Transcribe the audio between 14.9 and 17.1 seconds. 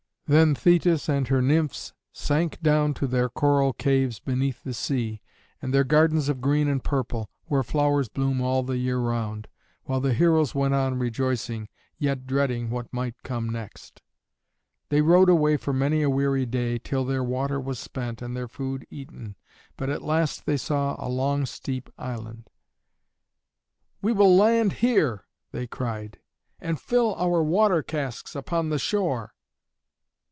rowed away for many a weary day till